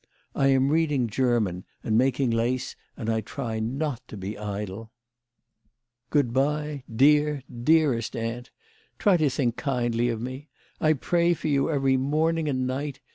I 0.33 0.47
am 0.47 0.69
reading 0.69 1.05
German 1.07 1.63
and 1.83 1.95
making 1.95 2.31
lace, 2.31 2.75
and 2.97 3.07
I 3.07 3.21
try 3.21 3.59
not 3.59 4.01
to 4.07 4.17
be 4.17 4.35
idle." 4.35 4.89
Good 6.09 6.33
bye, 6.33 6.83
dear, 6.91 7.43
dearest 7.47 8.15
aunt. 8.15 8.49
Try 8.97 9.17
to 9.17 9.29
think 9.29 9.57
kindly 9.57 10.09
of 10.09 10.19
me. 10.19 10.49
I 10.79 10.93
pray 10.93 11.35
for 11.35 11.49
you 11.49 11.69
every 11.69 11.97
morning 11.97 12.49
and 12.49 12.65
night. 12.65 12.99